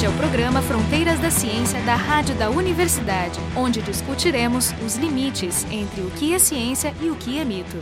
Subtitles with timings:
[0.00, 5.66] Este é o programa Fronteiras da Ciência da Rádio da Universidade, onde discutiremos os limites
[5.70, 7.76] entre o que é ciência e o que é mito.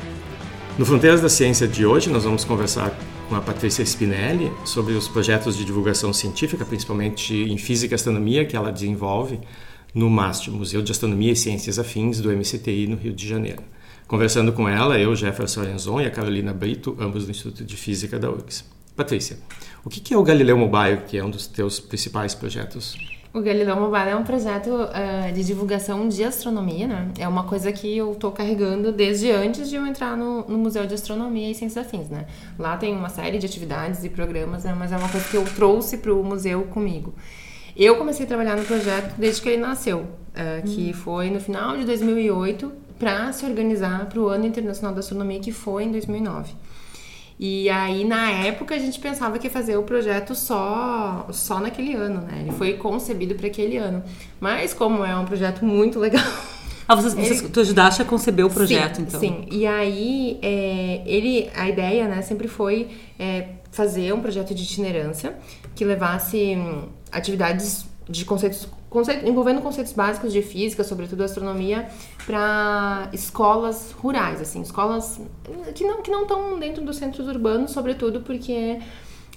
[0.77, 2.93] No Fronteiras da Ciência de hoje, nós vamos conversar
[3.29, 8.45] com a Patrícia Spinelli sobre os projetos de divulgação científica, principalmente em física e astronomia,
[8.45, 9.39] que ela desenvolve
[9.95, 13.63] no MAST, Museu de Astronomia e Ciências Afins do MCTI, no Rio de Janeiro.
[14.09, 18.19] Conversando com ela, eu, Jefferson Arenzon e a Carolina Brito, ambos do Instituto de Física
[18.19, 18.77] da URGS.
[18.99, 19.39] Patrícia,
[19.85, 22.97] o que é o Galileu Mobile, que é um dos teus principais projetos?
[23.33, 27.09] O Galileu Mobile é um projeto uh, de divulgação de astronomia, né?
[27.17, 30.85] É uma coisa que eu estou carregando desde antes de eu entrar no, no, Museu
[30.85, 32.27] de Astronomia e Ciências Afins, né?
[32.59, 34.75] Lá tem uma série de atividades e programas, né?
[34.77, 37.15] mas é uma coisa que eu trouxe para o museu comigo.
[37.77, 40.95] Eu comecei a trabalhar no projeto desde que ele nasceu, uh, que hum.
[40.95, 45.53] foi no final de 2008, para se organizar para o Ano Internacional da Astronomia, que
[45.53, 46.53] foi em 2009.
[47.39, 51.95] E aí, na época, a gente pensava que ia fazer o projeto só, só naquele
[51.95, 52.41] ano, né?
[52.41, 54.03] Ele foi concebido para aquele ano.
[54.41, 56.25] Mas, como é um projeto muito legal.
[56.91, 59.21] Ah, vocês, vocês, tu ajudaste a conceber o projeto, sim, então?
[59.21, 64.63] Sim, e aí, é, ele, a ideia, né, sempre foi é, fazer um projeto de
[64.63, 65.37] itinerância
[65.75, 71.89] que levasse hum, atividades de conceitos, conceito, envolvendo conceitos básicos de física, sobretudo astronomia,
[72.27, 75.21] para escolas rurais, assim, escolas
[75.75, 78.79] que não que não estão dentro dos centros urbanos, sobretudo porque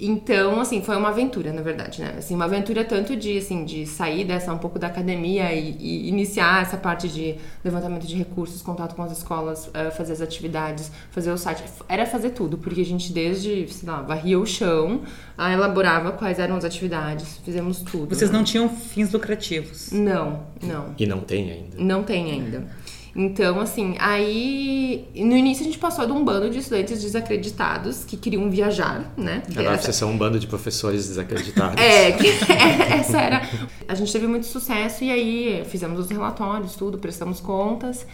[0.00, 2.14] Então, assim, foi uma aventura, na verdade, né?
[2.16, 6.08] Assim, uma aventura tanto de, assim, de sair dessa um pouco da academia e, e
[6.08, 10.90] iniciar essa parte de levantamento de recursos, contato com as escolas, uh, fazer as atividades,
[11.10, 11.64] fazer o site.
[11.86, 15.02] Era fazer tudo, porque a gente desde, sei lá, varria o chão,
[15.38, 18.14] uh, elaborava quais eram as atividades, fizemos tudo.
[18.14, 18.38] Vocês né?
[18.38, 19.92] não tinham fins lucrativos?
[19.92, 20.94] Não, não.
[20.98, 21.76] E não tem ainda?
[21.76, 22.66] Não tem ainda.
[23.14, 28.16] Então, assim, aí no início a gente passou de um bando de estudantes desacreditados que
[28.16, 29.42] queriam viajar, né?
[29.50, 29.84] Agora essa...
[29.84, 31.82] vocês são um bando de professores desacreditados.
[31.82, 33.42] É, que, é, essa era.
[33.88, 38.06] A gente teve muito sucesso e aí fizemos os relatórios, tudo, prestamos contas.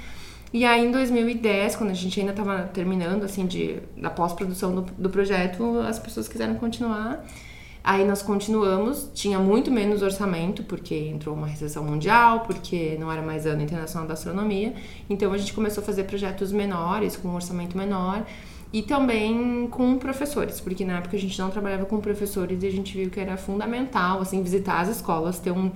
[0.52, 4.82] E aí em 2010, quando a gente ainda estava terminando, assim, de, da pós-produção do,
[4.96, 7.24] do projeto, as pessoas quiseram continuar.
[7.86, 13.22] Aí nós continuamos, tinha muito menos orçamento, porque entrou uma recessão mundial, porque não era
[13.22, 14.74] mais ano internacional da astronomia.
[15.08, 18.26] Então a gente começou a fazer projetos menores, com um orçamento menor.
[18.72, 22.72] E também com professores, porque na época a gente não trabalhava com professores e a
[22.72, 25.70] gente viu que era fundamental, assim, visitar as escolas, ter um,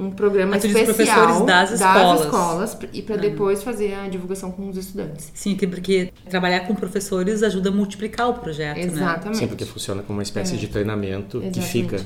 [0.00, 4.50] um programa Mas especial professores das escolas, das escolas e para depois fazer a divulgação
[4.50, 5.30] com os estudantes.
[5.34, 8.84] Sim, porque trabalhar com professores ajuda a multiplicar o projeto, né?
[8.84, 9.38] Exatamente.
[9.38, 10.58] Sim, porque funciona como uma espécie é.
[10.58, 11.60] de treinamento Exatamente.
[11.60, 12.00] que fica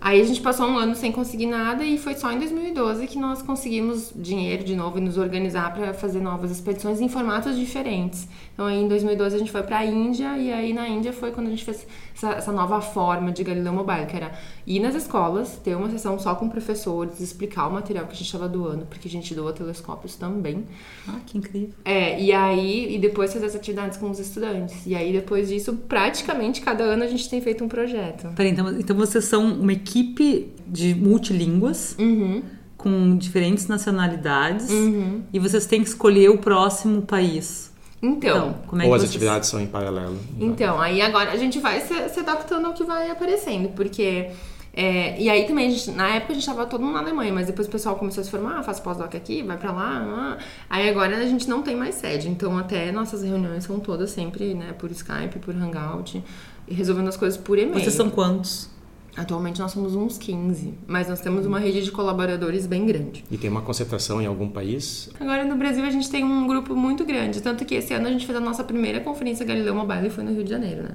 [0.00, 3.18] Aí a gente passou um ano sem conseguir nada e foi só em 2012 que
[3.18, 8.28] nós conseguimos dinheiro de novo e nos organizar para fazer novas expedições em formatos diferentes.
[8.54, 11.32] Então aí em 2012 a gente foi para a Índia e aí na Índia foi
[11.32, 11.84] quando a gente fez
[12.14, 14.30] essa, essa, nova forma de Galileu Mobile, que era
[14.68, 18.26] ir nas escolas, ter uma sessão só com professores, explicar o material que a gente
[18.26, 20.66] estava doando, porque a gente doa telescópios também.
[21.08, 21.70] Ah, que incrível.
[21.86, 24.86] É, e aí, e depois fazer as atividades com os estudantes.
[24.86, 28.28] E aí, depois disso, praticamente cada ano a gente tem feito um projeto.
[28.36, 31.96] Peraí, então, então vocês são uma equipe de multilínguas.
[31.98, 32.42] Uhum.
[32.76, 35.22] Com diferentes nacionalidades uhum.
[35.32, 37.72] e vocês têm que escolher o próximo país.
[38.00, 39.10] Então, então como é Ou as vocês...
[39.10, 40.16] atividades são em paralelo.
[40.38, 44.30] Então, aí agora a gente vai se, se, adaptando ao que vai aparecendo, porque
[44.72, 47.46] É, e aí também, gente, na época a gente tava todo mundo na Alemanha, mas
[47.46, 50.38] depois o pessoal começou a se formar, ah, faz pós-doc aqui, vai pra lá, lá.
[50.70, 54.54] Aí agora a gente não tem mais sede, então até nossas reuniões são todas sempre,
[54.54, 56.22] né, por Skype, por Hangout,
[56.68, 57.80] e resolvendo as coisas por e-mail.
[57.80, 58.70] Vocês são quantos?
[59.18, 63.24] Atualmente nós somos uns 15, mas nós temos uma rede de colaboradores bem grande.
[63.28, 65.10] E tem uma concentração em algum país?
[65.18, 68.10] Agora no Brasil a gente tem um grupo muito grande, tanto que esse ano a
[68.10, 70.90] gente fez a nossa primeira conferência Galileu Mobile e foi no Rio de Janeiro, né?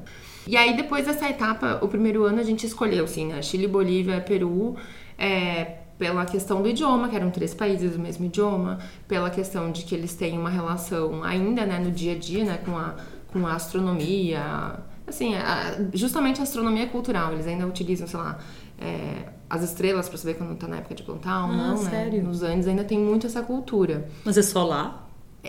[0.48, 3.42] E aí depois dessa etapa, o primeiro ano a gente escolheu, assim, né?
[3.42, 4.75] Chile, Bolívia, Peru,
[5.18, 9.84] é, pela questão do idioma, que eram três países do mesmo idioma, pela questão de
[9.84, 12.95] que eles têm uma relação ainda, né, no dia a dia, né, com a,
[13.31, 18.39] com a astronomia, assim, a, justamente a astronomia cultural, eles ainda utilizam, sei lá,
[18.80, 22.18] é, as estrelas para saber quando tá na época de plantar ou Ah, não, sério?
[22.22, 22.24] né?
[22.28, 24.10] Nos Andes ainda tem muito essa cultura.
[24.25, 25.02] Mas é só lá?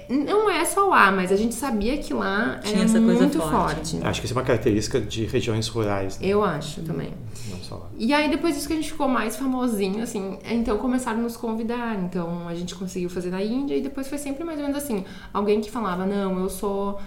[0.08, 3.38] Não é só lá, mas a gente sabia que lá Tinha era essa coisa muito
[3.38, 3.92] forte.
[3.92, 4.00] forte.
[4.02, 6.26] Acho que isso é uma característica de regiões rurais, né?
[6.26, 7.12] Eu acho também.
[7.48, 7.90] não só lá.
[7.96, 11.36] E aí, depois disso que a gente ficou mais famosinho, assim, então começaram a nos
[11.36, 11.96] convidar.
[12.02, 15.04] Então, a gente conseguiu fazer na Índia e depois foi sempre mais ou menos assim.
[15.32, 17.00] Alguém que falava, não, eu sou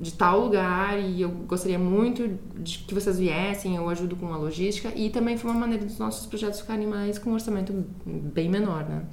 [0.00, 2.28] de tal lugar e eu gostaria muito
[2.58, 4.92] de que vocês viessem, eu ajudo com a logística.
[4.96, 7.72] E também foi uma maneira dos nossos projetos ficarem mais com um orçamento
[8.04, 9.04] bem menor, né?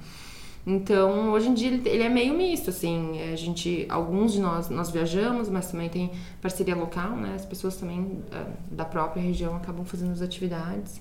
[0.74, 4.88] Então, hoje em dia ele- é meio misto, assim, a gente, alguns de nós, nós
[4.90, 9.84] viajamos, mas também tem parceria local, né, as pessoas também ah, da própria região acabam
[9.84, 11.00] fazendo as atividades.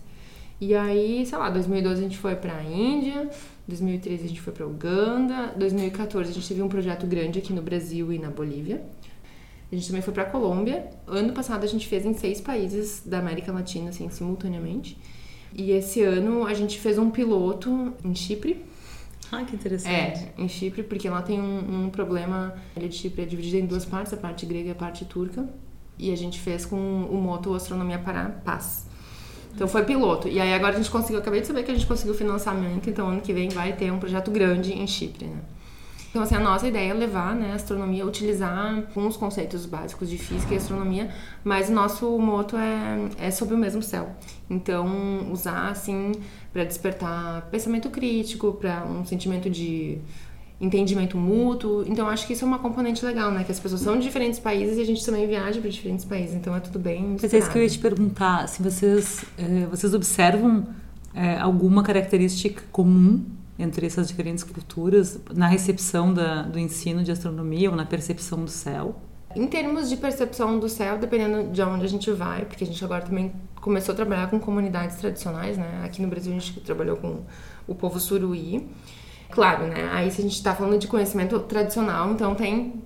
[0.59, 3.29] E aí, sei lá, 2012 a gente foi pra Índia,
[3.67, 7.61] 2013 a gente foi pra Uganda, 2014 a gente teve um projeto grande aqui no
[7.61, 8.81] Brasil e na Bolívia.
[9.71, 10.87] A gente também foi pra Colômbia.
[11.07, 14.97] Ano passado a gente fez em seis países da América Latina, assim, simultaneamente.
[15.55, 18.65] E esse ano a gente fez um piloto em Chipre,
[19.31, 19.91] Ah, que interessante.
[19.93, 22.55] é, em Chipre, porque lá tem um, um problema.
[22.75, 25.05] A ilha de Chipre é dividida em duas partes, a parte grega e a parte
[25.05, 25.47] turca.
[25.97, 28.87] E a gente fez com o moto Astronomia para Paz.
[29.53, 30.27] Então foi piloto.
[30.27, 33.07] E aí agora a gente conseguiu, acabei de saber que a gente conseguiu financiamento, então
[33.07, 35.41] ano que vem vai ter um projeto grande em Chipre, né?
[36.09, 40.17] Então, assim, a nossa ideia é levar né, a astronomia, utilizar os conceitos básicos de
[40.17, 41.09] física e astronomia,
[41.43, 44.09] mas o nosso moto é, é sobre o mesmo céu.
[44.49, 46.13] Então, usar, assim,
[46.51, 49.99] para despertar pensamento crítico, para um sentimento de
[50.59, 51.85] entendimento mútuo.
[51.87, 53.43] Então, acho que isso é uma componente legal, né?
[53.43, 56.35] Que as pessoas são de diferentes países e a gente também viaja para diferentes países,
[56.35, 59.67] então é tudo bem Mas é isso que eu ia te perguntar, se vocês, eh,
[59.69, 60.67] vocês observam
[61.13, 63.23] eh, alguma característica comum
[63.59, 68.49] entre essas diferentes culturas na recepção da, do ensino de astronomia ou na percepção do
[68.49, 68.95] céu?
[69.35, 72.83] Em termos de percepção do céu, dependendo de onde a gente vai, porque a gente
[72.83, 75.81] agora também começou a trabalhar com comunidades tradicionais, né?
[75.83, 77.19] Aqui no Brasil a gente trabalhou com
[77.67, 78.67] o povo suruí.
[79.29, 79.89] Claro, né?
[79.91, 82.81] Aí se a gente está falando de conhecimento tradicional, então tem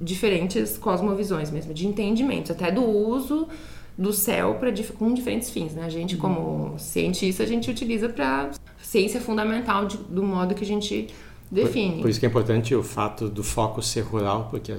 [0.00, 3.48] diferentes cosmovisões mesmo, de entendimentos, até do uso
[3.96, 5.84] do céu para com diferentes fins, né?
[5.84, 8.50] A gente como cientista a gente utiliza para
[8.82, 11.08] ciência fundamental de- do modo que a gente
[11.50, 11.94] define.
[11.96, 14.76] Por, por isso que é importante o fato do foco ser rural, porque eh,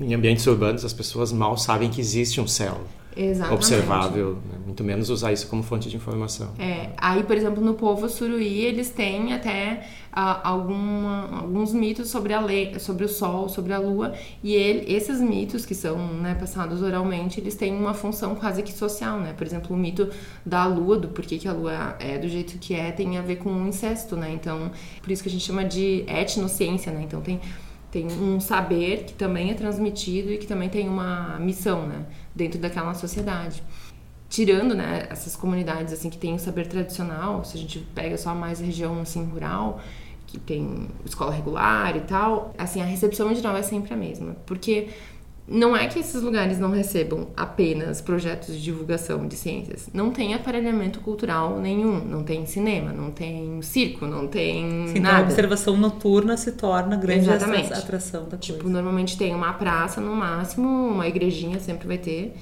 [0.00, 2.80] em ambientes urbanos as pessoas mal sabem que existe um céu
[3.20, 3.54] Exatamente.
[3.54, 4.58] observável, né?
[4.64, 6.52] muito menos usar isso como fonte de informação.
[6.58, 9.84] É, aí, por exemplo, no povo suruí, eles têm até
[10.20, 14.92] ah, alguma- alguns mitos sobre, a lei, sobre o sol, sobre a lua, e ele-
[14.92, 19.32] esses mitos que são né, passados oralmente, eles têm uma função quase que social, né?
[19.36, 20.08] Por exemplo, o mito
[20.44, 23.36] da lua, do porquê que a lua é do jeito que é, tem a ver
[23.36, 24.32] com o incesto, né?
[24.32, 24.70] Então,
[25.02, 27.02] por isso que a gente chama de etnociência, né?
[27.04, 27.40] Então, tem
[27.90, 32.04] tem um saber que também é transmitido e que também tem uma missão, né,
[32.38, 33.62] dentro daquela sociedade.
[34.30, 38.34] Tirando, né, essas comunidades assim que tem o saber tradicional, se a gente pega só
[38.34, 39.80] mais a região assim rural,
[40.26, 44.88] que tem escola regular e tal, assim, a recepção geral é sempre a mesma, porque
[45.50, 49.88] não é que esses lugares não recebam apenas projetos de divulgação de ciências.
[49.94, 52.04] Não tem aparelhamento cultural nenhum.
[52.04, 55.24] Não tem cinema, não tem circo, não tem Então, a nada.
[55.24, 57.66] observação noturna se torna grande Exatamente.
[57.66, 58.72] atra- atração da Tipo, coisa.
[58.74, 62.34] normalmente tem uma praça no máximo, uma igrejinha sempre vai ter,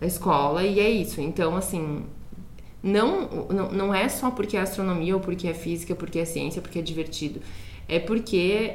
[0.00, 1.20] a escola, e é isso.
[1.20, 2.02] Então, assim,
[2.82, 6.60] não, não, não é só porque é astronomia, ou porque é física, porque é ciência,
[6.60, 7.40] porque é divertido.
[7.88, 8.74] É porque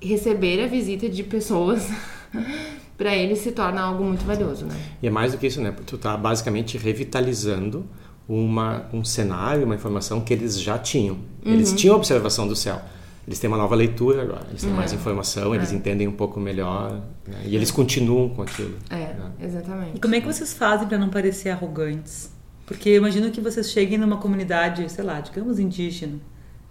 [0.00, 1.88] receber a visita de pessoas,
[2.98, 4.74] para eles se torna algo muito valioso, né?
[5.00, 5.72] E é mais do que isso, né?
[5.86, 7.86] Tu tá basicamente revitalizando
[8.28, 11.14] uma, um cenário, uma informação que eles já tinham.
[11.46, 11.54] Uhum.
[11.54, 12.82] Eles tinham observação do céu.
[13.26, 14.74] Eles têm uma nova leitura agora, eles têm É.
[14.74, 17.42] mais informação, eles entendem um pouco melhor né?
[17.44, 18.74] e eles continuam com aquilo.
[18.88, 19.32] É, né?
[19.42, 19.96] exatamente.
[19.96, 22.32] E como é que vocês fazem para não parecer arrogantes?
[22.66, 26.18] Porque eu imagino que vocês cheguem numa comunidade, sei lá, digamos indígena,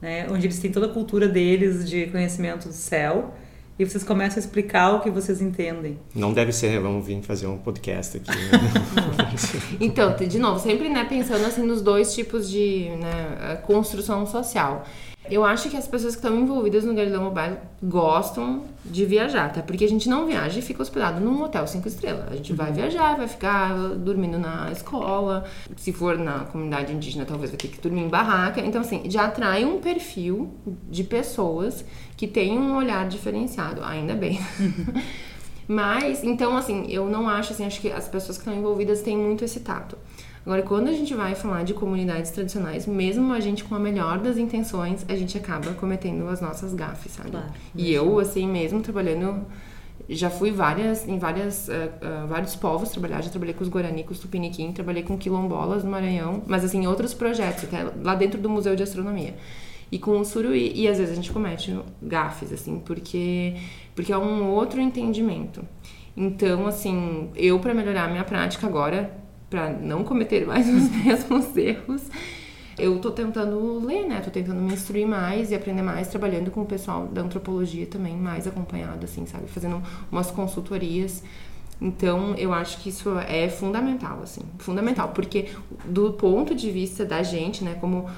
[0.01, 3.35] né, onde eles têm toda a cultura deles de conhecimento do céu,
[3.79, 5.99] e vocês começam a explicar o que vocês entendem.
[6.15, 8.29] Não deve ser, vamos vir fazer um podcast aqui.
[8.29, 9.77] Né?
[9.79, 14.83] então, de novo, sempre né, pensando assim nos dois tipos de né, construção social.
[15.29, 19.61] Eu acho que as pessoas que estão envolvidas no Galileu Mobile gostam de viajar, tá?
[19.61, 22.31] Porque a gente não viaja e fica hospedado num hotel cinco estrelas.
[22.31, 25.45] A gente vai viajar, vai ficar dormindo na escola.
[25.75, 28.61] Se for na comunidade indígena, talvez vai ter que dormir em barraca.
[28.61, 30.53] Então, assim, já atrai um perfil
[30.89, 31.83] de pessoas
[32.15, 33.83] que têm um olhar diferenciado.
[33.83, 34.39] Ainda bem.
[35.67, 39.17] Mas, então, assim, eu não acho, assim, acho que as pessoas que estão envolvidas têm
[39.17, 39.97] muito esse tato.
[40.47, 44.17] Agora, quando a gente vai falar de comunidades tradicionais, mesmo a gente com a melhor
[44.17, 47.31] das intenções, a gente acaba cometendo as nossas gafes, sabe?
[47.31, 49.45] Claro, e eu, assim, mesmo trabalhando
[50.07, 53.21] já fui várias em várias uh, uh, vários povos trabalhar.
[53.21, 56.87] Já trabalhei com os Guarani com os Tupiniquim trabalhei com quilombolas no Maranhão mas assim
[56.87, 59.35] outros projetos até lá dentro do Museu de Astronomia.
[59.91, 63.55] E com o Suruí e às vezes a gente comete gafes assim porque
[63.93, 65.61] porque é um outro entendimento.
[66.15, 71.55] Então assim eu para melhorar a minha prática agora para não cometer mais os mesmos
[71.55, 72.03] erros,
[72.77, 74.21] eu tô tentando ler, né?
[74.23, 78.15] Tô tentando me instruir mais e aprender mais, trabalhando com o pessoal da antropologia também,
[78.15, 79.47] mais acompanhado, assim, sabe?
[79.47, 81.23] Fazendo umas consultorias.
[81.81, 85.49] Então, eu acho que isso é fundamental, assim, fundamental, porque
[85.85, 88.09] do ponto de vista da gente, né, como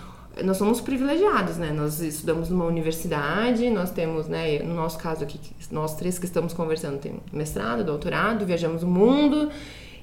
[0.43, 1.71] nós somos privilegiados, né?
[1.71, 5.39] Nós estudamos numa universidade, nós temos, né, no nosso caso aqui,
[5.71, 9.50] nós três que estamos conversando, tem mestrado, doutorado, viajamos o mundo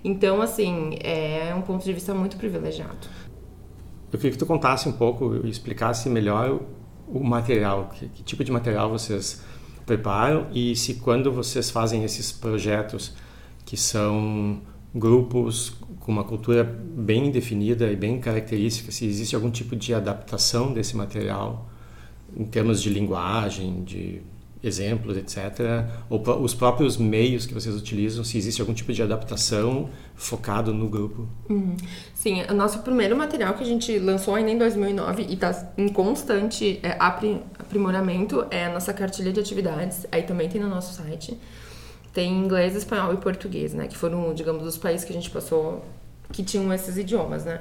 [0.07, 3.09] então, assim, é um ponto de vista muito privilegiado.
[4.13, 6.61] Eu queria que tu contasse um pouco e explicasse melhor
[7.09, 9.43] o material, que, que, tipo de material vocês
[9.85, 13.17] preparam e se quando vocês fazem esses projetos
[13.65, 14.61] que são
[14.95, 20.73] grupos com uma cultura bem definida e bem característica, se existe algum tipo de adaptação
[20.73, 21.69] desse material
[22.37, 24.23] em termos de linguagem, de
[24.63, 25.85] exemplos, etc.
[26.09, 30.89] Ou os próprios meios que vocês utilizam, se existe algum tipo de adaptação focado no
[30.89, 31.29] grupo.
[31.49, 31.77] Uhum.
[32.15, 35.89] Sim, o nosso primeiro material que a gente lançou ainda em 2009 e está em
[35.89, 40.07] constante é, aprimoramento é a nossa cartilha de atividades.
[40.11, 41.39] Aí também tem no nosso site.
[42.13, 43.87] Tem inglês, espanhol e português, né?
[43.87, 45.85] Que foram, digamos, os países que a gente passou
[46.33, 47.61] que tinham esses idiomas, né?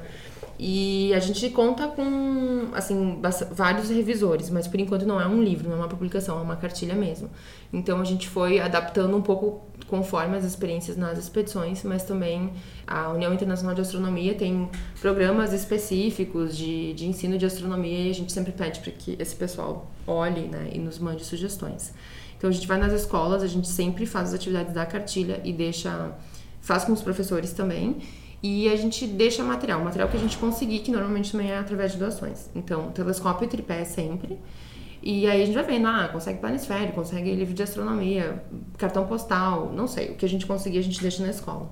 [0.57, 3.19] E a gente conta com, assim,
[3.51, 6.55] vários revisores, mas por enquanto não é um livro, não é uma publicação, é uma
[6.55, 7.29] cartilha mesmo.
[7.73, 12.53] Então a gente foi adaptando um pouco conforme as experiências nas expedições, mas também
[12.87, 14.69] a União Internacional de Astronomia tem
[15.01, 19.35] programas específicos de, de ensino de astronomia e a gente sempre pede para que esse
[19.35, 21.93] pessoal olhe né, e nos mande sugestões.
[22.37, 25.51] Então a gente vai nas escolas, a gente sempre faz as atividades da cartilha e
[25.51, 26.11] deixa,
[26.61, 27.97] faz com os professores também
[28.47, 31.93] e a gente deixa material, material que a gente conseguir, que normalmente também é através
[31.93, 32.47] de doações.
[32.53, 34.37] Então, telescópio e tripé sempre.
[35.01, 38.43] E aí a gente vai vendo, ah, consegue planisfério, consegue livro de astronomia,
[38.77, 41.71] cartão postal, não sei, o que a gente conseguir a gente deixa na escola.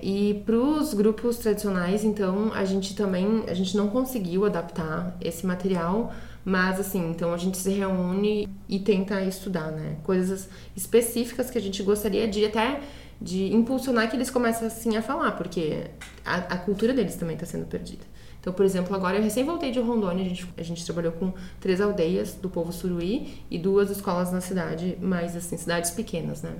[0.00, 5.44] E para os grupos tradicionais, então, a gente também, a gente não conseguiu adaptar esse
[5.44, 6.12] material,
[6.44, 9.96] mas assim, então a gente se reúne e tenta estudar, né?
[10.04, 12.80] Coisas específicas que a gente gostaria de até
[13.22, 15.84] de impulsionar que eles comecem assim a falar, porque
[16.24, 18.04] a, a cultura deles também está sendo perdida.
[18.40, 21.32] Então, por exemplo, agora eu recém voltei de Rondônia, a gente, a gente trabalhou com
[21.60, 26.50] três aldeias do povo suruí e duas escolas na cidade, mas assim, cidades pequenas, né?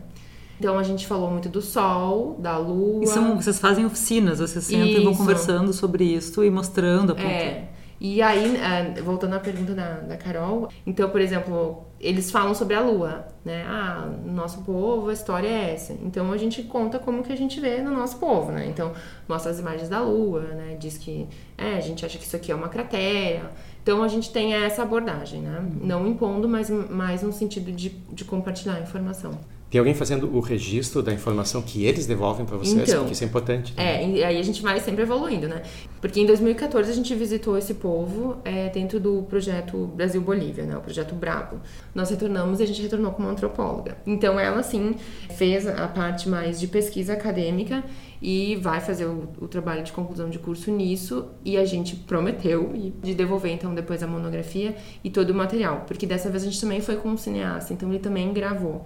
[0.61, 3.03] Então a gente falou muito do sol, da lua.
[3.03, 7.15] E são, vocês fazem oficinas, vocês sentam e vão conversando sobre isso e mostrando a
[7.17, 7.29] ponta.
[7.29, 7.69] É.
[8.01, 12.75] E aí, é, voltando à pergunta da, da Carol, então, por exemplo, eles falam sobre
[12.75, 13.65] a lua, né?
[13.65, 15.93] Ah, no nosso povo a história é essa.
[16.03, 18.67] Então a gente conta como que a gente vê no nosso povo, né?
[18.67, 18.93] Então
[19.29, 20.77] mostra as imagens da lua, né?
[20.79, 23.53] Diz que é, a gente acha que isso aqui é uma cratera.
[23.83, 25.61] Então a gente tem essa abordagem, né?
[25.61, 25.87] Uhum.
[25.87, 29.39] Não impondo, mas mais no sentido de, de compartilhar a informação.
[29.73, 32.87] Tem alguém fazendo o registro da informação que eles devolvem para vocês?
[32.87, 33.73] Então, porque isso é importante.
[33.79, 35.63] É, e aí a gente vai sempre evoluindo, né?
[35.99, 40.77] Porque em 2014 a gente visitou esse povo é, dentro do projeto Brasil-Bolívia, né?
[40.77, 41.59] O projeto Bravo.
[41.95, 43.97] Nós retornamos e a gente retornou como antropóloga.
[44.07, 44.95] Então ela, sim,
[45.39, 47.83] fez a parte mais de pesquisa acadêmica
[48.23, 52.73] e vai fazer o, o, trabalho de conclusão de curso nisso e a gente prometeu
[53.03, 56.61] de devolver então depois a monografia e todo o material, porque dessa vez a gente
[56.61, 58.85] também foi com um cineasta, então ele também gravou.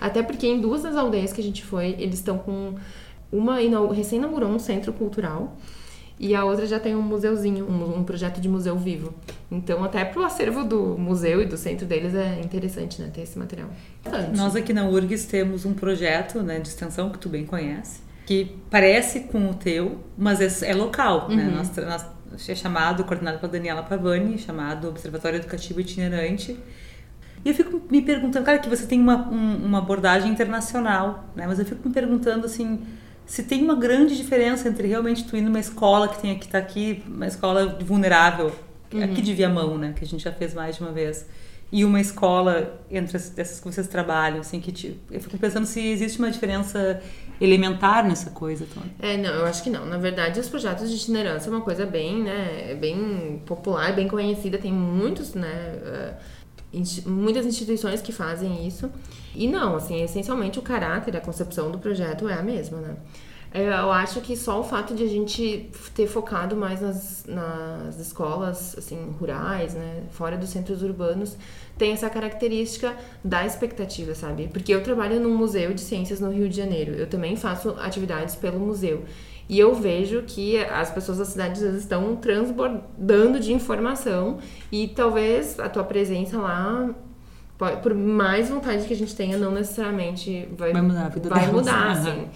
[0.00, 2.74] Até porque em duas das aldeias que a gente foi, eles estão com
[3.30, 3.58] uma
[3.94, 5.56] recém inaugurou um centro cultural
[6.18, 9.14] e a outra já tem um museuzinho, um, um projeto de museu vivo.
[9.50, 13.22] Então, até para o acervo do museu e do centro deles é interessante, né, ter
[13.22, 13.68] esse material.
[14.36, 18.56] Nós aqui na URGS temos um projeto né, de extensão que tu bem conhece, que
[18.70, 21.44] parece com o teu, mas é, é local, né?
[21.44, 21.50] uhum.
[21.50, 21.56] né?
[21.56, 26.58] Nós, nós, é chamado, coordenado pela Daniela Pavani, chamado Observatório Educativo Itinerante,
[27.44, 31.46] E eu fico me perguntando, cara, que você tem uma, um, uma abordagem internacional, né?
[31.46, 32.80] Mas eu fico me perguntando assim,
[33.26, 36.58] se tem uma grande diferença entre realmente tu ir numa escola que tem que tá
[36.58, 38.52] aqui, uma escola vulnerável,
[38.92, 39.04] uhum.
[39.04, 41.26] aqui de Viamão, né, que a gente já fez mais de uma vez,
[41.72, 46.18] e uma escola entre essas que vocês trabalham, assim, que eu fico pensando se existe
[46.18, 47.00] uma diferença
[47.40, 48.86] elementar nessa coisa toda.
[49.00, 49.86] É, não, eu acho que não.
[49.86, 54.58] Na verdade, os projetos de itinerância é uma coisa bem, né, bem popular, bem conhecida,
[54.58, 56.18] tem muitos, né,
[56.74, 58.90] uh, muitas instituições que fazem isso.
[59.34, 62.96] E não, assim, essencialmente o caráter, a concepção do projeto é a mesma, né?
[63.54, 68.74] Eu acho que só o fato de a gente ter focado mais nas, nas escolas
[68.78, 71.36] assim rurais, né, fora dos centros urbanos,
[71.76, 74.48] tem essa característica da expectativa, sabe?
[74.48, 76.92] Porque eu trabalho num museu de ciências no Rio de Janeiro.
[76.92, 79.04] Eu também faço atividades pelo museu.
[79.48, 84.38] E eu vejo que as pessoas da cidade às vezes estão transbordando de informação
[84.70, 86.94] e talvez a tua presença lá
[87.82, 91.46] por mais vontade que a gente tenha, não necessariamente vai, vai mudar a vida Vai
[91.52, 92.28] mudar, assim.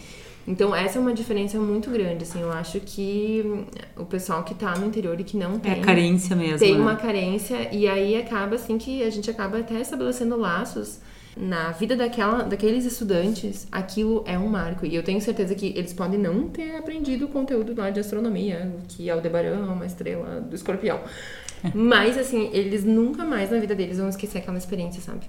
[0.47, 2.41] Então, essa é uma diferença muito grande, assim.
[2.41, 3.65] Eu acho que
[3.97, 5.73] o pessoal que tá no interior e que não tem...
[5.73, 6.81] É carência mesmo, Tem né?
[6.81, 11.01] uma carência e aí acaba, assim, que a gente acaba até estabelecendo laços
[11.37, 14.87] na vida daquela, daqueles estudantes, aquilo é um marco.
[14.87, 18.73] E eu tenho certeza que eles podem não ter aprendido o conteúdo lá de astronomia,
[18.89, 21.01] que Aldebaran é uma estrela do escorpião.
[21.75, 25.27] Mas, assim, eles nunca mais na vida deles vão esquecer aquela experiência, sabe?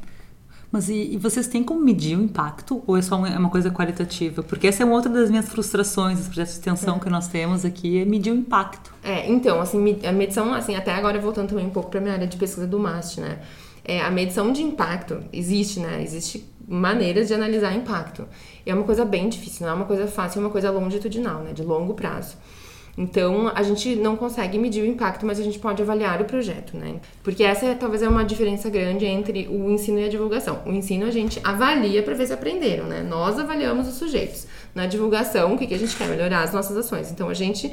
[0.71, 3.49] Mas e, e, vocês têm como medir o impacto ou é só uma, é uma
[3.49, 4.43] coisa qualitativa?
[4.43, 6.99] Porque essa é uma outra das minhas frustrações dos projetos de extensão é.
[6.99, 8.93] que nós temos aqui, é medir o impacto.
[9.01, 12.27] É, então, assim, a medição, assim, até agora voltando também um pouco para minha área
[12.27, 13.39] de pesquisa do MAST, né?
[13.83, 16.03] É, a medição de impacto existe, né?
[16.03, 18.27] Existe maneiras de analisar impacto.
[18.65, 21.53] É uma coisa bem difícil, não é uma coisa fácil, é uma coisa longitudinal, né?
[21.53, 22.35] De longo prazo.
[22.97, 26.75] Então, a gente não consegue medir o impacto, mas a gente pode avaliar o projeto,
[26.75, 26.95] né?
[27.21, 30.63] Porque essa é, talvez é uma diferença grande entre o ensino e a divulgação.
[30.65, 33.03] O ensino a gente avalia para ver se aprenderam, né?
[33.03, 34.47] Nós avaliamos os sujeitos.
[34.73, 36.07] Na divulgação, o que, que a gente quer?
[36.07, 37.11] Melhorar as nossas ações.
[37.11, 37.71] Então, a gente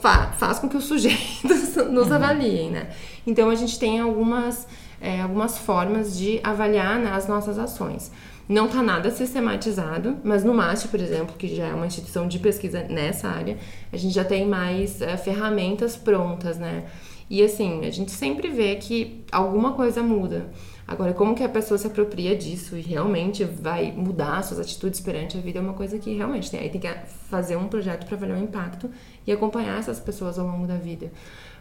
[0.00, 2.14] fa faz com que os sujeitos nos uhum.
[2.14, 2.88] avaliem, né?
[3.26, 4.66] Então, a gente tem algumas,
[5.02, 8.10] é, algumas formas de avaliar né, as nossas ações.
[8.48, 12.38] Não está nada sistematizado, mas no MAST, por exemplo, que já é uma instituição de
[12.38, 13.58] pesquisa nessa área,
[13.92, 16.84] a gente já tem mais é, ferramentas prontas, né?
[17.28, 20.50] E assim, a gente sempre vê que alguma coisa muda.
[20.86, 25.38] Agora, como que a pessoa se apropria disso e realmente vai mudar suas atitudes perante
[25.38, 26.60] a vida é uma coisa que realmente tem.
[26.60, 26.94] Aí tem que
[27.30, 28.90] fazer um projeto para avaliar o impacto
[29.26, 31.10] e acompanhar essas pessoas ao longo da vida.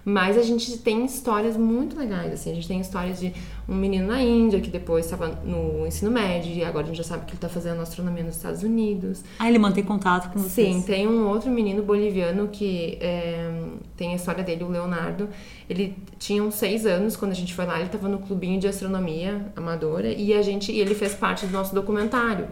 [0.03, 2.51] Mas a gente tem histórias muito legais, assim.
[2.51, 3.33] A gente tem histórias de
[3.69, 7.03] um menino na Índia que depois estava no ensino médio e agora a gente já
[7.03, 9.23] sabe que ele está fazendo astronomia nos Estados Unidos.
[9.37, 10.75] Ah, ele mantém contato com vocês?
[10.75, 13.51] Sim, tem um outro menino boliviano que é,
[13.95, 15.29] tem a história dele, o Leonardo.
[15.69, 18.67] Ele tinha uns seis anos quando a gente foi lá, ele estava no clubinho de
[18.67, 22.47] astronomia amadora e a gente, e ele fez parte do nosso documentário.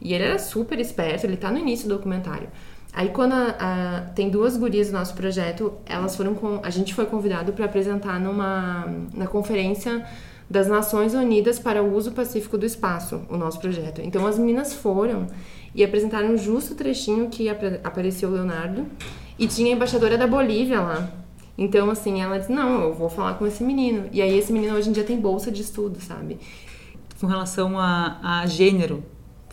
[0.00, 2.48] E ele era super esperto, ele está no início do documentário.
[2.96, 6.94] Aí quando a, a, tem duas gurias do nosso projeto, elas foram com, a gente
[6.94, 10.02] foi convidado para apresentar numa na conferência
[10.48, 14.00] das Nações Unidas para o Uso Pacífico do Espaço, o nosso projeto.
[14.00, 15.26] Então as meninas foram
[15.74, 17.50] e apresentaram justo o trechinho que
[17.84, 18.86] apareceu o Leonardo
[19.38, 21.10] e tinha a embaixadora da Bolívia lá.
[21.58, 24.08] Então, assim, ela disse: Não, eu vou falar com esse menino.
[24.12, 26.38] E aí, esse menino hoje em dia tem bolsa de estudo, sabe?
[27.20, 29.02] Com relação a, a gênero,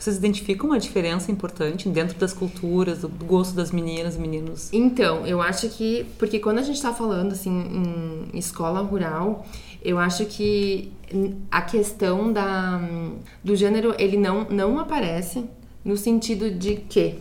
[0.03, 4.69] vocês identificam uma diferença importante dentro das culturas, do gosto das meninas e meninos?
[4.73, 6.05] Então, eu acho que.
[6.19, 9.45] Porque quando a gente está falando assim, em escola rural,
[9.81, 10.91] eu acho que
[11.49, 12.81] a questão da,
[13.41, 15.45] do gênero ele não, não aparece
[15.85, 17.15] no sentido de que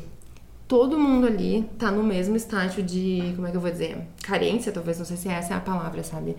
[0.67, 3.33] todo mundo ali tá no mesmo estágio de.
[3.37, 3.99] Como é que eu vou dizer?
[4.25, 6.37] Carência, talvez, não sei se essa é a palavra, sabe?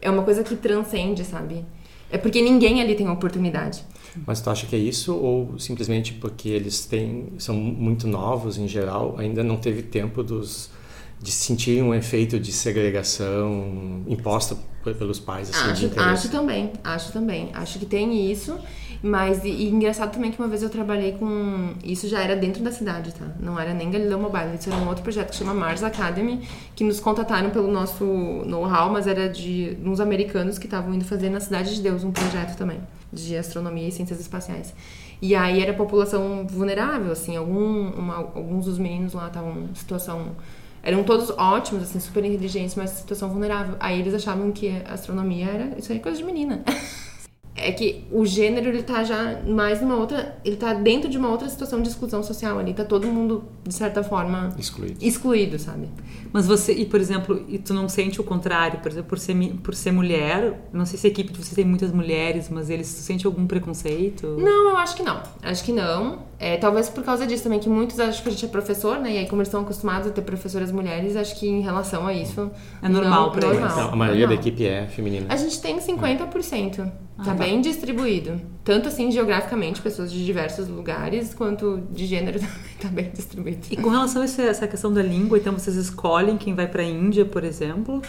[0.00, 1.64] É uma coisa que transcende, sabe?
[2.10, 3.84] É porque ninguém ali tem oportunidade.
[4.26, 8.68] Mas tu acha que é isso ou simplesmente porque eles têm são muito novos em
[8.68, 10.70] geral, ainda não teve tempo dos
[11.20, 14.56] de sentir um efeito de segregação imposta
[14.96, 17.50] pelos pais assim, acho, acho também, acho também.
[17.52, 18.56] Acho que tem isso
[19.02, 21.74] mas, e, e, engraçado também que uma vez eu trabalhei com.
[21.84, 23.26] Isso já era dentro da cidade, tá?
[23.38, 26.40] Não era nem Galileu Mobile, isso era um outro projeto que chama Mars Academy,
[26.74, 31.30] que nos contataram pelo nosso know-how, mas era de uns americanos que estavam indo fazer
[31.30, 32.80] na Cidade de Deus um projeto também,
[33.12, 34.74] de astronomia e ciências espaciais.
[35.20, 40.36] E aí era população vulnerável, assim, algum, uma, alguns dos meninos lá estavam em situação
[40.82, 43.76] eram todos ótimos, assim, super inteligentes, mas situação vulnerável.
[43.80, 46.62] Aí eles achavam que astronomia era isso aí é coisa de menina.
[47.60, 51.28] é que o gênero ele tá já mais numa outra, ele tá dentro de uma
[51.28, 54.96] outra situação de exclusão social ali, tá todo mundo de certa forma Excluído.
[55.04, 55.88] excluído, sabe?
[56.32, 59.34] Mas você, e por exemplo, e tu não sente o contrário, por exemplo, por ser,
[59.62, 62.92] por ser mulher, não sei se a equipe de vocês tem muitas mulheres, mas eles,
[62.92, 64.26] tu sente algum preconceito?
[64.38, 65.22] Não, eu acho que não.
[65.42, 66.26] Acho que não.
[66.38, 69.12] É, talvez por causa disso também, que muitos acham que a gente é professor, né?
[69.14, 72.12] E aí, como eles estão acostumados a ter professoras mulheres, acho que em relação a
[72.12, 72.50] isso.
[72.82, 73.58] É normal não, pra eles.
[73.60, 74.46] normal, Então, a maioria da normal.
[74.48, 75.26] equipe é feminina.
[75.28, 76.80] A gente tem 50%.
[76.80, 76.92] Ah,
[77.24, 78.40] tá bem distribuído.
[78.64, 82.38] Tanto assim, geograficamente, pessoas de diversos lugares, quanto de gênero
[82.78, 83.66] também tá bem distribuído.
[83.70, 87.24] E com relação a essa, questão da língua, então vocês escolhem quem vai pra Índia,
[87.24, 88.02] por exemplo?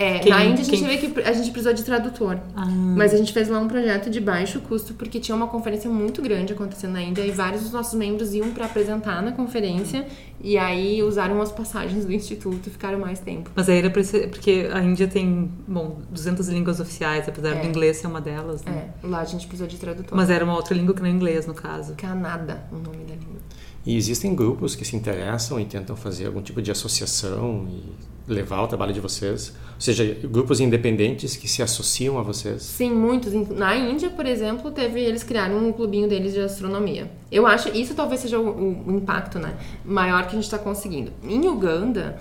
[0.00, 2.38] É, Quem- na Índia a gente quem- vê que a gente precisou de tradutor.
[2.54, 2.66] Ah.
[2.66, 6.22] Mas a gente fez lá um projeto de baixo custo, porque tinha uma conferência muito
[6.22, 10.06] grande acontecendo na Índia e vários dos nossos membros iam para apresentar na conferência
[10.40, 13.50] e aí usaram as passagens do instituto e ficaram mais tempo.
[13.56, 17.60] Mas aí era pra ser, porque a Índia tem, bom, 200 línguas oficiais, apesar É.
[17.60, 18.90] do inglês ser uma delas, né?
[19.02, 20.16] É, lá a gente precisou de tradutor.
[20.16, 21.94] Mas era uma outra língua que não é inglês, no caso.
[21.96, 23.38] Canadá, o nome da língua.
[23.84, 27.82] E existem grupos que se interessam e tentam fazer algum tipo de associação e
[28.28, 29.52] levar o trabalho de vocês?
[29.74, 32.62] Ou seja, grupos independentes que se associam a vocês?
[32.62, 33.32] Sim, muitos.
[33.50, 37.10] Na Índia, por exemplo, teve eles criaram um clubinho deles de astronomia.
[37.30, 41.10] Eu acho isso talvez seja o, o- impacto, né, maior que a gente está conseguindo.
[41.22, 42.18] Em Uganda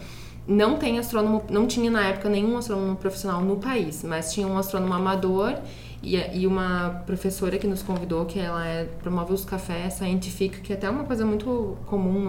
[0.47, 4.57] não tem astrônomo, não tinha na época nenhum astrônomo profissional no país, mas tinha um
[4.57, 5.55] astrônomo amador
[6.01, 10.75] e, uma professora que nos convidou, que ela é, promove os cafés scientific, que é
[10.75, 12.19] até uma coisa muito comum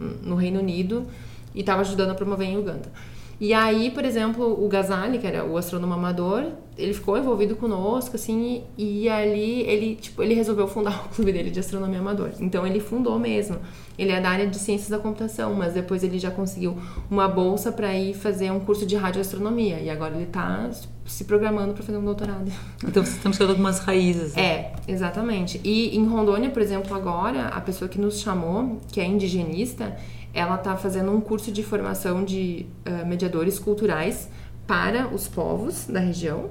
[0.00, 1.06] no, no Reino Unido
[1.54, 2.90] e estava ajudando a promover em Uganda.
[3.40, 6.44] E aí, por exemplo, o Ghazali, que era o astrônomo amador,
[6.76, 11.32] ele ficou envolvido conosco, assim, e, e ali ele, tipo, ele resolveu fundar o clube
[11.32, 12.30] dele de astronomia amador.
[12.40, 13.58] Então ele fundou mesmo.
[13.96, 16.78] Ele é da área de ciências da computação, mas depois ele já conseguiu
[17.10, 19.80] uma bolsa para ir fazer um curso de radioastronomia.
[19.80, 20.70] E agora ele tá
[21.04, 22.50] se programando para fazer um doutorado.
[22.84, 24.34] Então vocês estão tirando algumas raízes.
[24.34, 24.42] né?
[24.42, 25.60] É, exatamente.
[25.64, 29.96] E em Rondônia, por exemplo, agora, a pessoa que nos chamou, que é indigenista,
[30.34, 34.28] ela está fazendo um curso de formação de eh, mediadores culturais
[34.66, 36.50] para os povos da região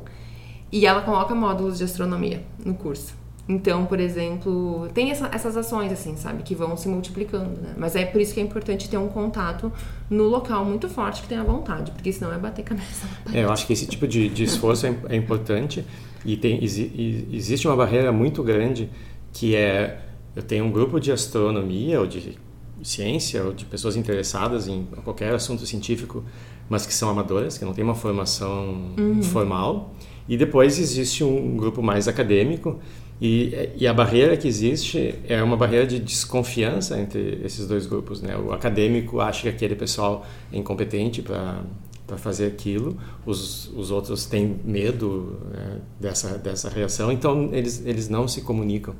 [0.71, 3.15] e ela coloca módulos de astronomia no curso.
[3.49, 7.73] Então, por exemplo, tem essa- essas ações, assim, sabe, que vão se multiplicando, né?
[7.77, 9.71] Mas é por isso que é importante ter um contato
[10.09, 13.07] no local muito forte que tenha vontade, porque senão é bater cabeça.
[13.33, 15.85] É, eu acho que esse tipo de, de esforço é, é importante
[16.25, 18.89] e, tem, exi- existe uma barreira muito grande
[19.31, 20.01] que é
[20.35, 22.37] eu tenho um grupo de astronomia ou de
[22.83, 26.23] ciência ou de pessoas interessadas em qualquer assunto científico,
[26.69, 28.93] mas que são amadoras, que não têm uma formação
[29.31, 29.93] formal,
[30.27, 32.79] e depois existe um grupo mais acadêmico
[33.19, 38.21] e, e a barreira que existe é uma barreira de desconfiança entre esses dois grupos,
[38.21, 38.37] né?
[38.37, 41.61] O acadêmico acha que aquele pessoal é incompetente para
[42.05, 48.07] para fazer aquilo, os, os outros têm medo né, dessa dessa reação, então eles eles
[48.07, 48.95] não se comunicam.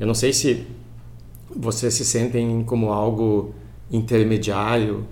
[0.00, 0.66] Eu não sei se
[1.58, 3.54] vocês se sentem como algo
[3.90, 5.06] intermediário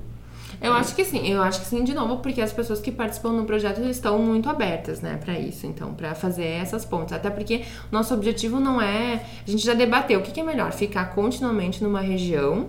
[0.60, 3.34] Eu acho que sim, eu acho que sim, de novo, porque as pessoas que participam
[3.34, 7.12] do projeto estão muito abertas, né, para isso, então, para fazer essas pontes.
[7.12, 9.24] Até porque nosso objetivo não é.
[9.46, 12.68] A gente já debateu o que, que é melhor, ficar continuamente numa região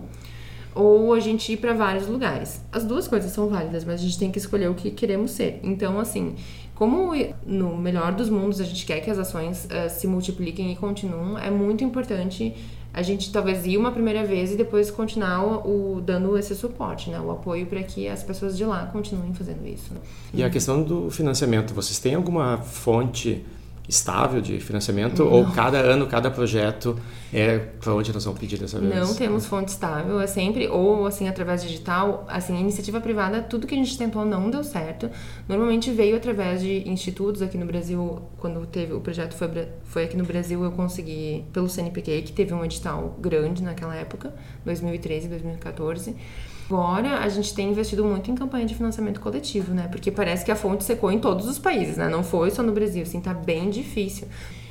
[0.75, 2.61] ou a gente ir para vários lugares.
[2.69, 5.61] As duas coisas são válidas, mas a gente tem que escolher o que queremos ser.
[5.63, 6.35] Então, assim,
[6.75, 7.13] como
[7.45, 11.41] no melhor dos mundos a gente quer que as ações eh, se multipliquem e continuem,
[11.41, 12.53] é muito importante
[12.97, 17.09] a gente talvez ir uma primeira vez e depois continuar o, o- dando esse suporte,
[17.09, 19.91] né, o apoio para que as pessoas de lá continuem fazendo isso.
[20.33, 23.43] E a questão do financiamento, vocês têm alguma fonte
[23.87, 26.97] estável de financiamento ou cada ano, cada projeto
[27.33, 28.95] é para onde nós vamos pedir dessa vez?
[28.95, 33.75] Não temos fonte estável, é sempre ou assim através digital, assim, iniciativa privada, tudo que
[33.75, 35.09] a gente tentou não deu certo.
[35.47, 39.49] Normalmente veio através de institutos aqui no Brasil, quando teve o projeto foi,
[39.83, 44.33] foi aqui no Brasil, eu consegui pelo CNPq, que teve um edital grande naquela época,
[44.65, 46.15] 2013, 2014.
[46.67, 49.87] Agora a gente tem investido muito em campanha de financiamento coletivo, né?
[49.87, 52.09] Porque parece que a fonte secou em todos os países, né?
[52.09, 54.27] Não foi só no Brasil, assim, tá bem difícil.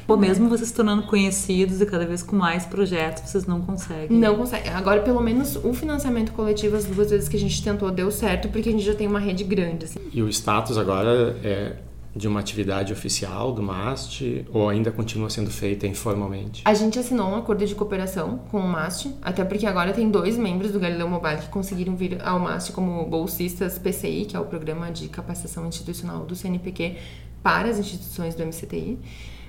[0.07, 4.19] Pô, mesmo vocês se tornando conhecidos e cada vez com mais projetos, vocês não conseguem.
[4.19, 4.69] Não consegue.
[4.69, 8.49] Agora, pelo menos o financiamento coletivo, as duas vezes que a gente tentou, deu certo,
[8.49, 10.01] porque a gente já tem uma rede grande, assim.
[10.12, 11.77] E o status agora é
[12.14, 16.62] de uma atividade oficial do MAST ou ainda continua sendo feita informalmente?
[16.64, 20.37] A gente assinou um acordo de cooperação com o MAST, até porque agora tem dois
[20.37, 24.44] membros do Galileu Mobile que conseguiram vir ao MAST como bolsistas PCI, que é o
[24.44, 26.96] Programa de Capacitação Institucional do CNPq,
[27.42, 28.98] para as instituições do MCTI.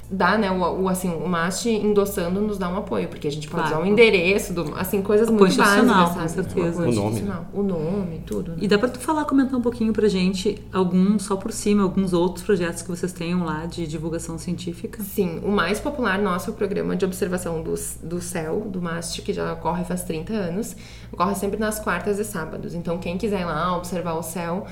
[0.10, 3.48] Dá, né, o, o, assim, o MAST endossando nos dá um apoio, porque a gente
[3.50, 3.78] pode Claro.
[3.82, 6.20] usar o endereço, do, assim, coisas muito básicas, sabe?
[6.22, 6.88] com certeza.
[6.88, 7.24] O nome.
[7.54, 8.52] O nome, tudo.
[8.52, 8.58] né?
[8.62, 12.14] E dá pra tu falar, comentar um pouquinho pra gente, algum, só por cima, alguns
[12.14, 15.02] outros projetos que vocês tenham lá de divulgação científica?
[15.04, 19.22] Sim, o mais popular nosso é o programa de observação do, do céu, do MAST,
[19.22, 20.76] que já ocorre faz 30 anos.
[21.12, 22.74] Ocorre sempre nas quartas e sábados.
[22.76, 24.66] Então, quem quiser ir lá observar o céu,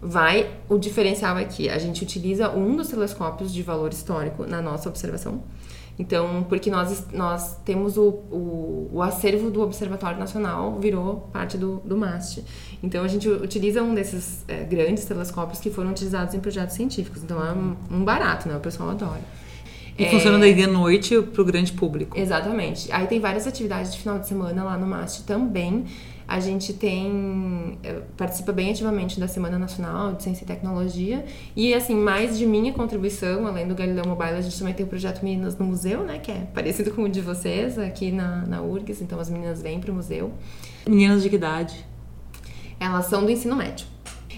[0.00, 0.50] vai.
[0.68, 4.88] O diferencial é que a gente utiliza um dos telescópios de valor histórico na nossa
[4.88, 5.42] observação.
[5.98, 11.76] Então, porque nós, nós temos o, o, o acervo do Observatório Nacional, virou parte do,
[11.84, 12.42] do MAST.
[12.82, 17.22] Então, a gente utiliza um desses eh, grandes telescópios que foram utilizados em projetos científicos.
[17.22, 18.56] Então, é um, um barato, né?
[18.56, 19.20] O pessoal adora.
[19.98, 22.18] E É, funciona daí de noite pro grande público.
[22.18, 22.90] Exatamente.
[22.90, 25.84] Aí tem várias atividades de final de semana lá no MAST também.
[26.30, 27.76] A gente tem.
[27.82, 31.24] eh, participa bem ativamente da Semana Nacional de Ciência e Tecnologia.
[31.56, 34.88] E, assim, mais de minha contribuição, além do Galileu Mobile, a gente também tem o
[34.88, 36.20] projeto Meninas no Museu, né?
[36.20, 39.02] Que é parecido com o de vocês aqui na, na URGS.
[39.02, 40.32] Então, as meninas vêm para o museu.
[40.88, 41.84] Meninas de que idade?
[42.78, 43.86] Elas são do ensino médio.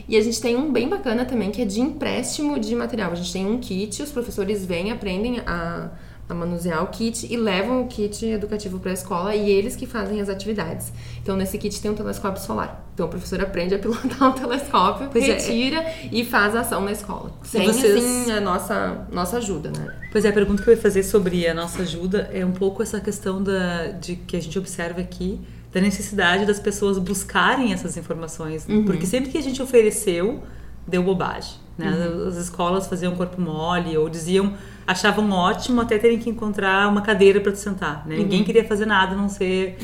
[0.08, 3.12] E a gente tem um bem bacana também, que é de empréstimo de material.
[3.12, 5.90] A gente tem um kit, os professores vêm, aprendem a,
[6.28, 9.86] a manusear o kit e levam o kit educativo para a escola e eles que
[9.86, 10.92] fazem as atividades.
[11.22, 12.86] Então, nesse kit tem um telescópio solar.
[12.94, 15.34] Então, o professor aprende a pilotar o telescópio, Pois é.
[15.34, 17.32] retira e faz a ação na escola.
[17.42, 19.94] Sem, vocês- assim, a nossa, nossa ajuda, né?
[20.10, 22.82] Pois é, a pergunta que eu ia fazer sobre a nossa ajuda é um pouco
[22.82, 25.40] essa questão da, de que a gente observa aqui,
[25.72, 28.66] da necessidade das pessoas buscarem essas informações.
[28.68, 28.84] Uhum.
[28.84, 30.42] Porque sempre que a gente ofereceu,
[30.86, 31.54] deu bobagem.
[31.76, 31.88] Né?
[31.90, 32.28] Uhum.
[32.28, 34.52] As escolas faziam corpo mole ou diziam,
[34.86, 38.06] achavam ótimo até terem que encontrar uma cadeira para tu sentar.
[38.06, 38.16] Né?
[38.16, 38.22] Uhum.
[38.22, 39.78] Ninguém queria fazer nada a não ser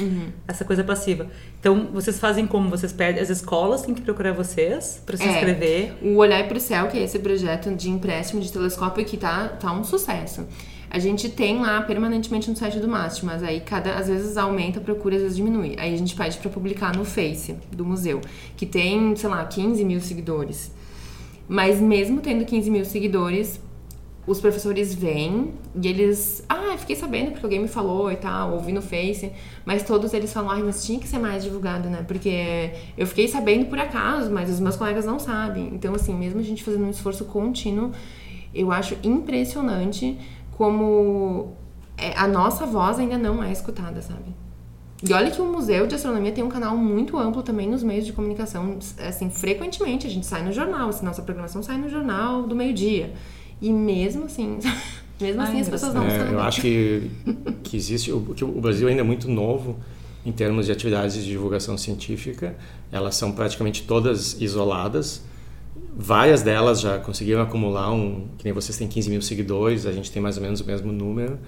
[0.46, 1.26] essa coisa passiva.
[1.58, 2.68] Então, vocês fazem como?
[2.68, 5.30] Vocês pedem, as escolas têm que procurar vocês para se É.
[5.32, 5.94] inscrever.
[6.02, 9.48] O Olhar para o Céu, que é esse projeto de empréstimo de telescópio que tá,
[9.48, 10.46] tá um sucesso.
[10.90, 14.78] A gente tem lá permanentemente no site do MAST, mas aí cada às vezes aumenta
[14.78, 15.76] a procura, às vezes diminui.
[15.78, 18.22] Aí a gente pede para publicar no Face do museu,
[18.56, 20.72] que tem, sei lá, 15 mil seguidores.
[21.48, 23.60] Mas mesmo tendo 15 mil seguidores,
[24.26, 26.44] os professores vêm e eles.
[26.46, 29.32] Ah, fiquei sabendo porque alguém me falou e tal, ouvi no Face.
[29.64, 32.04] Mas todos eles falam, ai, mas tinha que ser mais divulgado, né?
[32.06, 35.70] Porque eu fiquei sabendo por acaso, mas os meus colegas não sabem.
[35.72, 37.92] Então, assim, mesmo a gente fazendo um esforço contínuo,
[38.54, 40.18] eu acho impressionante
[40.52, 41.54] como
[41.96, 44.34] é, a nossa voz ainda não é escutada, sabe?
[45.06, 48.04] E olha que o Museu de Astronomia tem um canal muito amplo também nos meios
[48.04, 48.78] de comunicação.
[48.98, 53.12] Assim, frequentemente a gente sai no jornal, assim, nossa programação sai no jornal do meio-dia.
[53.62, 54.58] E mesmo assim,
[55.20, 56.32] mesmo Ah, assim as pessoas não É, sabem.
[56.32, 57.10] eu acho que,
[57.62, 59.76] que existe o, que o Brasil ainda é muito novo
[60.26, 62.56] em termos de atividades de divulgação científica.
[62.90, 65.22] Elas são praticamente todas isoladas.
[65.96, 70.10] Várias delas já conseguiram acumular um, que nem vocês têm 15 mil seguidores, a gente
[70.10, 71.38] tem mais ou menos o mesmo número,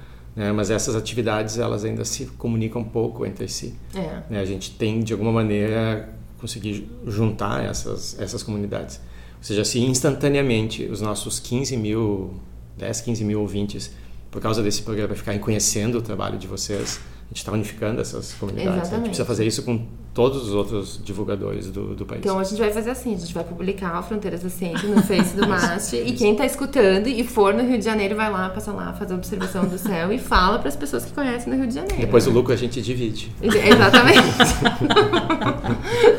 [0.41, 0.53] né?
[0.53, 3.75] Mas essas atividades elas ainda se comunicam pouco entre si.
[3.95, 4.23] É.
[4.31, 4.41] né?
[4.41, 8.97] A gente tem de alguma maneira conseguir juntar essas essas comunidades.
[9.37, 12.41] Ou seja, se instantaneamente os nossos 15 mil,
[12.79, 13.91] 10, 15 mil ouvintes,
[14.31, 16.99] por causa desse programa, ficarem conhecendo o trabalho de vocês,
[17.31, 18.93] gente está unificando essas comunidades.
[18.93, 22.21] A gente precisa fazer isso com todos os outros divulgadores do, do país.
[22.21, 25.01] Então a gente vai fazer assim, a gente vai publicar o Fronteiras da Ciência no
[25.01, 28.51] Face do MAST e quem tá escutando e for no Rio de Janeiro vai lá,
[28.51, 31.59] passa lá, faz a observação do céu e fala para as pessoas que conhecem no
[31.59, 32.01] Rio de Janeiro.
[32.01, 32.35] Depois o né?
[32.35, 33.31] lucro a gente divide.
[33.41, 34.21] Exatamente.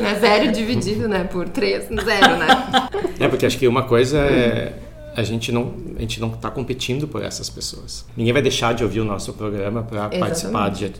[0.00, 2.88] é zero dividido, né, por três, zero, né?
[3.20, 4.78] É, porque acho que uma coisa é
[5.14, 8.04] a gente não a gente não está competindo por essas pessoas.
[8.16, 10.90] Ninguém vai deixar de ouvir o nosso programa para participar de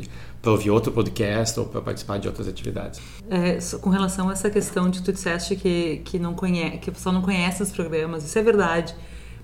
[0.40, 3.01] para ouvir outro podcast ou para participar de outras atividades.
[3.31, 6.92] É, com relação a essa questão de tu disseste que, que, não conhece, que o
[6.92, 8.94] pessoal não conhece os programas, isso é verdade.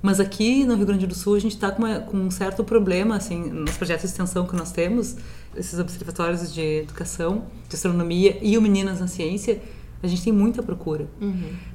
[0.03, 3.17] Mas aqui no Rio Grande do Sul a gente está com, com um certo problema,
[3.17, 5.17] assim, nos projetos de extensão que nós temos,
[5.57, 9.61] esses observatórios de educação, de astronomia e o Meninas na Ciência,
[10.03, 11.09] a gente tem muita procura.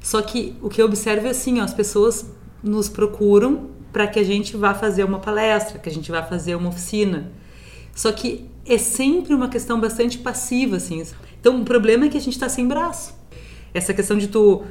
[0.01, 2.25] Só que o que eu observo é assim, ó, as pessoas
[2.63, 6.55] nos procuram para que a gente vá fazer uma palestra, que a gente vá fazer
[6.55, 7.31] uma oficina.
[7.93, 11.03] Só que é sempre uma questão bastante passiva, assim.
[11.39, 13.13] Então, o problema é que a gente está sem braço.
[13.73, 14.63] Essa questão de tu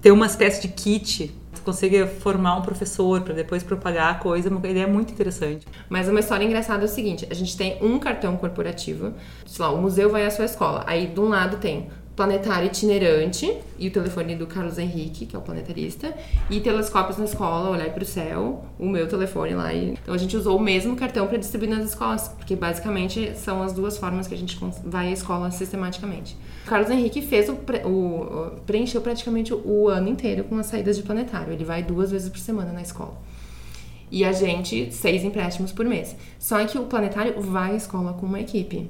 [0.00, 4.48] ter uma espécie de kit, tu consegue formar um professor para depois propagar a coisa,
[4.48, 5.66] é uma ideia muito interessante.
[5.88, 9.12] Mas uma história engraçada é o seguinte: a gente tem um cartão corporativo,
[9.46, 10.82] sei lá, o museu vai à sua escola.
[10.86, 15.38] Aí de um lado tem planetário itinerante e o telefone do Carlos Henrique, que é
[15.38, 16.14] o planetarista,
[16.48, 19.74] e telescópios na escola, olhar para o céu, o meu telefone lá.
[19.74, 23.72] Então a gente usou o mesmo cartão para distribuir nas escolas, porque basicamente são as
[23.74, 26.36] duas formas que a gente vai à escola sistematicamente.
[26.64, 30.96] O Carlos Henrique fez o, pre- o- preencheu praticamente o ano inteiro com as saídas
[30.96, 31.52] de planetário.
[31.52, 33.14] Ele vai duas vezes por semana na escola.
[34.10, 36.16] E a gente, seis empréstimos por mês.
[36.38, 38.88] Só que o planetário vai à escola com uma equipe.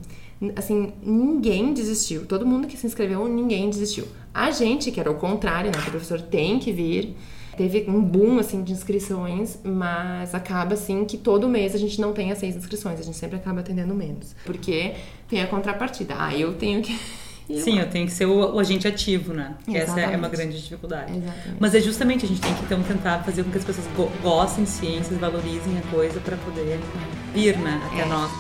[0.55, 2.27] Assim, ninguém desistiu.
[2.27, 4.07] Todo mundo que se inscreveu, ninguém desistiu.
[4.35, 5.81] A gente, que era o contrário, né?
[5.81, 7.17] Que o professor tem que vir.
[7.57, 12.13] Teve um boom, assim, de inscrições, mas acaba, assim, que todo mês a gente não
[12.13, 13.01] tem as seis inscrições.
[13.01, 14.37] A gente sempre acaba atendendo menos.
[14.45, 14.93] Porque
[15.27, 16.15] tem a contrapartida.
[16.19, 16.95] Ah, eu tenho que...
[17.49, 19.55] Sim, eu tenho que ser o, o agente ativo, né?
[19.65, 21.13] Que essa é uma grande dificuldade.
[21.13, 21.57] Exatamente.
[21.61, 24.11] Mas é justamente a gente tem que então tentar fazer com que as pessoas go
[24.21, 26.81] gostem de ciências, valorizem a coisa para poder
[27.33, 28.07] vir, né, até é.
[28.07, 28.31] nós.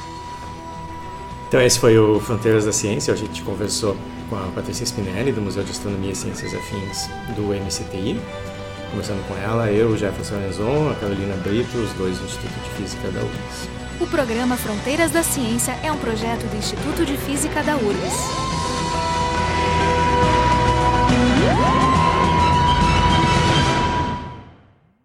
[1.49, 3.14] Então esse foi o Fronteiras da Ciência.
[3.14, 3.97] A gente conversou
[4.29, 8.21] com a Patrícia Spinelli do Museu de Astronomia e Ciências Afins do MCTI.
[8.90, 13.09] Conversando com ela, eu, Jefferson Lenzon, a Carolina Brito, os dois do Instituto de Física
[13.11, 13.69] da URGS.
[14.01, 18.66] O programa Fronteiras da Ciência é um projeto do Instituto de Física da URGS.
[21.47, 21.86] Yeah.